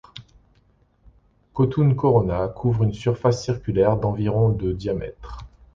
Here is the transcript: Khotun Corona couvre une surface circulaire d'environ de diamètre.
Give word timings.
Khotun 1.53 1.93
Corona 1.93 2.47
couvre 2.47 2.85
une 2.85 2.91
surface 2.93 3.43
circulaire 3.43 3.97
d'environ 3.97 4.49
de 4.49 4.71
diamètre. 4.71 5.45